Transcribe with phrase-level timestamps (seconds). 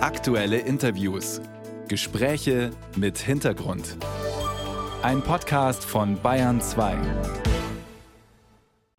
[0.00, 1.40] Aktuelle Interviews.
[1.88, 3.96] Gespräche mit Hintergrund.
[5.02, 6.96] Ein Podcast von Bayern 2.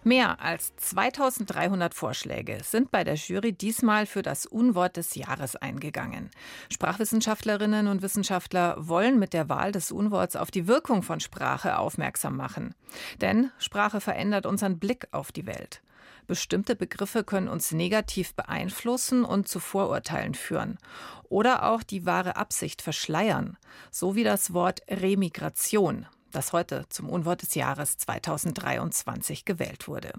[0.03, 6.31] Mehr als 2300 Vorschläge sind bei der Jury diesmal für das Unwort des Jahres eingegangen.
[6.69, 12.35] Sprachwissenschaftlerinnen und Wissenschaftler wollen mit der Wahl des Unworts auf die Wirkung von Sprache aufmerksam
[12.35, 12.75] machen.
[13.21, 15.81] Denn Sprache verändert unseren Blick auf die Welt.
[16.29, 20.77] Bestimmte Begriffe können uns negativ beeinflussen und zu Vorurteilen führen.
[21.23, 23.57] Oder auch die wahre Absicht verschleiern.
[23.89, 30.13] So wie das Wort Remigration das heute zum Unwort des Jahres 2023 gewählt wurde.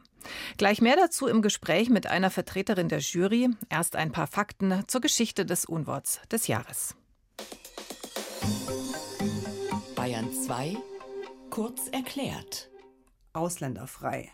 [0.57, 3.51] Gleich mehr dazu im Gespräch mit einer Vertreterin der Jury.
[3.69, 6.97] Erst ein paar Fakten zur Geschichte des Unworts des Jahres.
[9.95, 10.77] Bayern 2
[11.51, 12.69] kurz erklärt.
[13.33, 14.33] Ausländerfrei.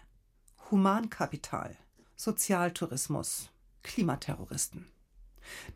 [0.70, 1.76] Humankapital.
[2.16, 3.50] Sozialtourismus.
[3.84, 4.86] Klimaterroristen.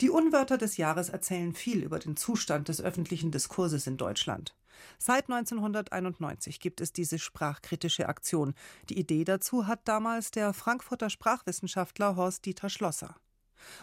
[0.01, 4.57] Die Unwörter des Jahres erzählen viel über den Zustand des öffentlichen Diskurses in Deutschland.
[4.99, 8.53] Seit 1991 gibt es diese sprachkritische Aktion.
[8.89, 13.15] Die Idee dazu hat damals der Frankfurter Sprachwissenschaftler Horst Dieter Schlosser.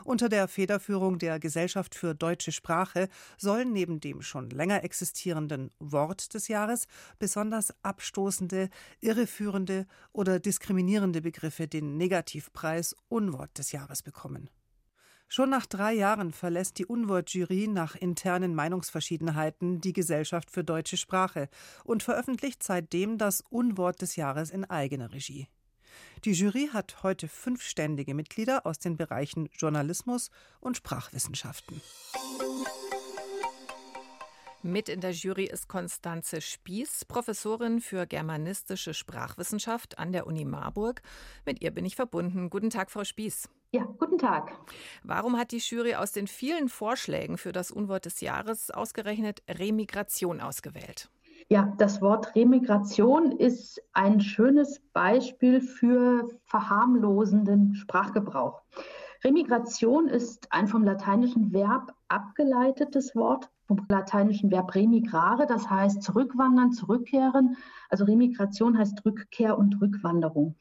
[0.03, 6.33] Unter der Federführung der Gesellschaft für deutsche Sprache sollen neben dem schon länger existierenden Wort
[6.33, 6.87] des Jahres
[7.19, 8.69] besonders abstoßende,
[8.99, 14.49] irreführende oder diskriminierende Begriffe den Negativpreis Unwort des Jahres bekommen.
[15.29, 21.49] Schon nach drei Jahren verlässt die Unwort-Jury nach internen Meinungsverschiedenheiten die Gesellschaft für deutsche Sprache
[21.83, 25.49] und veröffentlicht seitdem das Unwort des Jahres in eigener Regie.
[26.25, 31.81] Die Jury hat heute fünf ständige Mitglieder aus den Bereichen Journalismus und Sprachwissenschaften.
[34.63, 41.01] Mit in der Jury ist Konstanze Spieß, Professorin für germanistische Sprachwissenschaft an der Uni Marburg.
[41.45, 42.49] Mit ihr bin ich verbunden.
[42.49, 43.49] Guten Tag, Frau Spieß.
[43.71, 44.51] Ja, guten Tag.
[45.03, 50.41] Warum hat die Jury aus den vielen Vorschlägen für das Unwort des Jahres ausgerechnet Remigration
[50.41, 51.09] ausgewählt?
[51.49, 58.63] Ja, das Wort Remigration ist ein schönes Beispiel für verharmlosenden Sprachgebrauch.
[59.23, 66.73] Remigration ist ein vom lateinischen Verb abgeleitetes Wort, vom lateinischen Verb remigrare, das heißt zurückwandern,
[66.73, 67.55] zurückkehren.
[67.89, 70.55] Also Remigration heißt Rückkehr und Rückwanderung.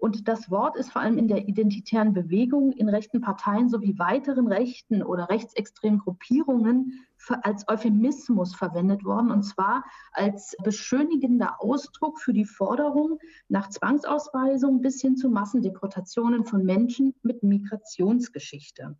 [0.00, 4.48] Und das Wort ist vor allem in der identitären Bewegung, in rechten Parteien sowie weiteren
[4.48, 7.04] rechten oder rechtsextremen Gruppierungen
[7.42, 13.18] als Euphemismus verwendet worden, und zwar als beschönigender Ausdruck für die Forderung
[13.48, 18.96] nach Zwangsausweisung bis hin zu Massendeportationen von Menschen mit Migrationsgeschichte.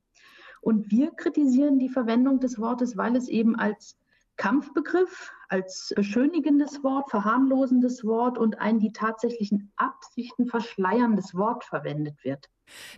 [0.61, 3.97] Und wir kritisieren die Verwendung des Wortes, weil es eben als
[4.41, 12.49] Kampfbegriff, als beschönigendes Wort, verharmlosendes Wort und ein die tatsächlichen Absichten verschleierndes Wort verwendet wird.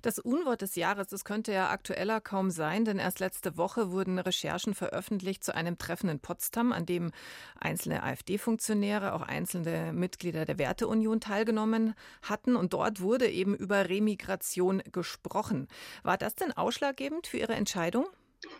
[0.02, 4.20] Das Unwort des Jahres, das könnte ja aktueller kaum sein, denn erst letzte Woche wurden
[4.20, 7.10] Recherchen veröffentlicht zu einem Treffen in Potsdam, an dem
[7.58, 12.54] einzelne AfD-Funktionäre, auch einzelne Mitglieder der Werteunion teilgenommen hatten.
[12.54, 15.66] Und dort wurde eben über Remigration gesprochen.
[16.04, 18.06] War das denn ausschlaggebend für Ihre Entscheidung?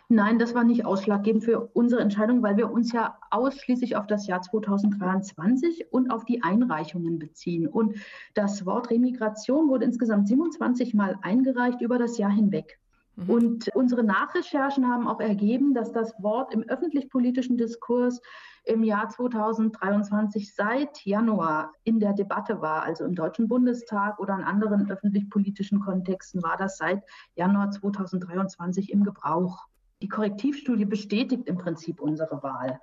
[0.09, 4.27] Nein, das war nicht ausschlaggebend für unsere Entscheidung, weil wir uns ja ausschließlich auf das
[4.27, 7.67] Jahr 2023 und auf die Einreichungen beziehen.
[7.67, 7.97] Und
[8.33, 12.79] das Wort Remigration wurde insgesamt 27 Mal eingereicht über das Jahr hinweg.
[13.15, 13.29] Mhm.
[13.29, 18.21] Und unsere Nachrecherchen haben auch ergeben, dass das Wort im öffentlich-politischen Diskurs
[18.65, 24.43] im Jahr 2023 seit Januar in der Debatte war, also im Deutschen Bundestag oder in
[24.43, 27.03] anderen öffentlich-politischen Kontexten war das seit
[27.35, 29.67] Januar 2023 im Gebrauch.
[30.03, 32.81] Die Korrektivstudie bestätigt im Prinzip unsere Wahl.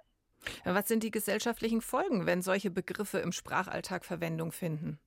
[0.65, 4.99] Was sind die gesellschaftlichen Folgen, wenn solche Begriffe im Sprachalltag Verwendung finden?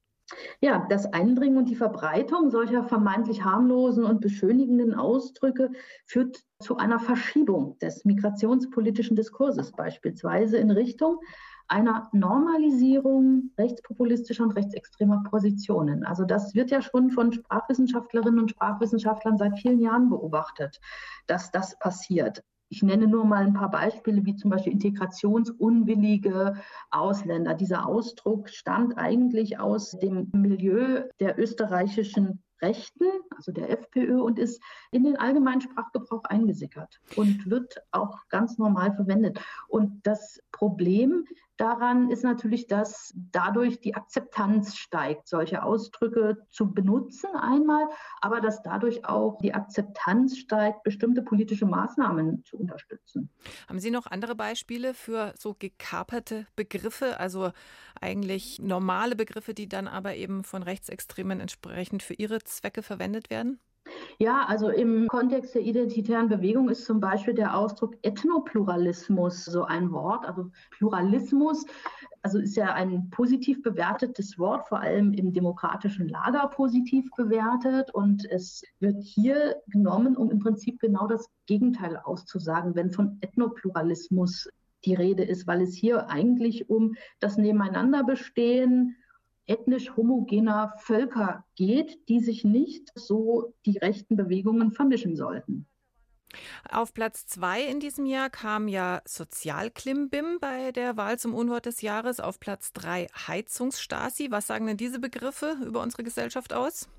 [0.62, 5.72] Ja, das Eindringen und die Verbreitung solcher vermeintlich harmlosen und beschönigenden Ausdrücke
[6.06, 11.20] führt zu einer Verschiebung des migrationspolitischen Diskurses beispielsweise in Richtung
[11.68, 16.06] einer Normalisierung rechtspopulistischer und rechtsextremer Positionen.
[16.06, 20.80] Also das wird ja schon von Sprachwissenschaftlerinnen und Sprachwissenschaftlern seit vielen Jahren beobachtet,
[21.28, 22.44] dass das passiert.
[22.70, 26.56] Ich nenne nur mal ein paar Beispiele, wie zum Beispiel integrationsunwillige
[26.90, 27.54] Ausländer.
[27.54, 33.06] Dieser Ausdruck stammt eigentlich aus dem Milieu der österreichischen Rechten,
[33.36, 34.62] also der FPÖ, und ist
[34.92, 39.40] in den allgemeinen Sprachgebrauch eingesickert und wird auch ganz normal verwendet.
[39.68, 41.26] Und das Problem
[41.58, 47.88] daran ist natürlich, dass dadurch die Akzeptanz steigt, solche Ausdrücke zu benutzen einmal,
[48.22, 53.30] aber dass dadurch auch die Akzeptanz steigt, bestimmte politische Maßnahmen zu unterstützen.
[53.68, 57.52] Haben Sie noch andere Beispiele für so gekaperte Begriffe, also
[58.00, 63.60] eigentlich normale Begriffe, die dann aber eben von Rechtsextremen entsprechend für ihre Zwecke verwendet werden?
[64.20, 69.92] Ja, also im Kontext der identitären Bewegung ist zum Beispiel der Ausdruck Ethnopluralismus so ein
[69.92, 70.26] Wort.
[70.26, 71.66] Also Pluralismus,
[72.22, 77.94] also ist ja ein positiv bewertetes Wort, vor allem im demokratischen Lager positiv bewertet.
[77.94, 84.48] Und es wird hier genommen, um im Prinzip genau das Gegenteil auszusagen, wenn von Ethnopluralismus
[84.86, 88.96] die Rede ist, weil es hier eigentlich um das Nebeneinanderbestehen
[89.46, 95.68] ethnisch homogener Völker geht, die sich nicht so die rechten Bewegungen vermischen sollten.
[96.70, 101.82] Auf Platz zwei in diesem Jahr kam ja Sozialklimbim bei der Wahl zum Unwort des
[101.82, 102.20] Jahres.
[102.20, 104.32] Auf Platz drei Heizungsstasi.
[104.32, 106.90] Was sagen denn diese Begriffe über unsere Gesellschaft aus?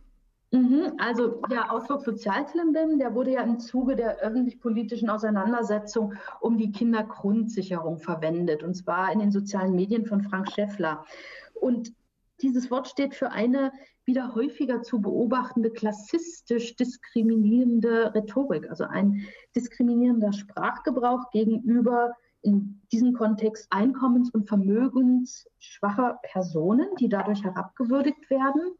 [0.52, 6.70] Mhm, also der Ausdruck Sozialklimbim, der wurde ja im Zuge der öffentlich-politischen Auseinandersetzung um die
[6.70, 11.04] Kindergrundsicherung verwendet, und zwar in den sozialen Medien von Frank Schäffler.
[11.54, 11.92] Und
[12.44, 13.72] dieses Wort steht für eine
[14.04, 19.26] wieder häufiger zu beobachtende klassistisch diskriminierende Rhetorik, also ein
[19.56, 22.12] diskriminierender Sprachgebrauch gegenüber
[22.42, 28.74] in diesem Kontext einkommens- und vermögensschwacher Personen, die dadurch herabgewürdigt werden.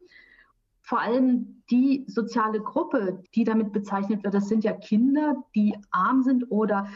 [0.81, 6.21] Vor allem die soziale Gruppe, die damit bezeichnet wird, das sind ja Kinder, die arm
[6.21, 6.87] sind oder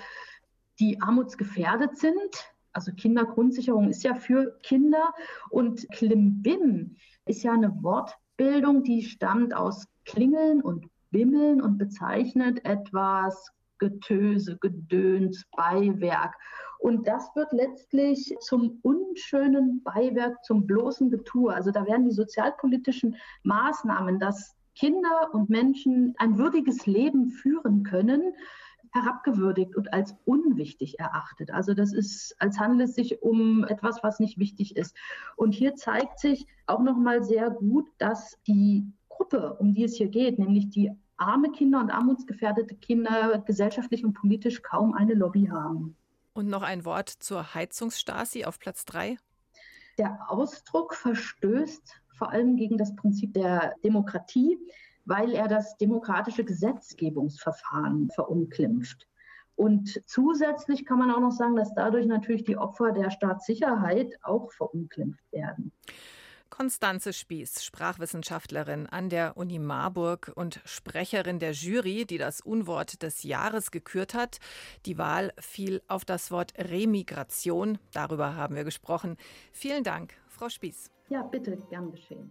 [0.80, 2.54] die armutsgefährdet sind.
[2.74, 5.14] Also Kindergrundsicherung ist ja für Kinder
[5.50, 6.96] und Klimbim
[7.26, 15.46] ist ja eine Wortbildung, die stammt aus Klingeln und Bimmeln und bezeichnet etwas Getöse, Gedöns,
[15.56, 16.36] Beiwerk.
[16.80, 21.54] Und das wird letztlich zum unschönen Beiwerk, zum bloßen Getue.
[21.54, 28.34] Also da werden die sozialpolitischen Maßnahmen, dass Kinder und Menschen ein würdiges Leben führen können,
[28.92, 31.52] herabgewürdigt und als unwichtig erachtet.
[31.52, 34.96] Also das ist, als handelt es sich um etwas, was nicht wichtig ist.
[35.36, 40.08] Und hier zeigt sich auch nochmal sehr gut, dass die Gruppe, um die es hier
[40.08, 45.96] geht, nämlich die arme Kinder und armutsgefährdete Kinder gesellschaftlich und politisch kaum eine Lobby haben.
[46.34, 49.18] Und noch ein Wort zur Heizungsstasi auf Platz 3.
[49.98, 54.58] Der Ausdruck verstößt vor allem gegen das Prinzip der Demokratie
[55.10, 59.08] weil er das demokratische Gesetzgebungsverfahren verunglimpft.
[59.56, 64.52] Und zusätzlich kann man auch noch sagen, dass dadurch natürlich die Opfer der Staatssicherheit auch
[64.54, 65.74] verunglimpft werden.
[66.50, 73.24] Konstanze Spieß, Sprachwissenschaftlerin an der Uni Marburg und Sprecherin der Jury, die das Unwort des
[73.24, 74.38] Jahres gekürt hat.
[74.86, 77.80] Die Wahl fiel auf das Wort Remigration.
[77.94, 79.18] Darüber haben wir gesprochen.
[79.52, 80.92] Vielen Dank, Frau Spieß.
[81.10, 82.28] Ja, bitte, gern geschehen.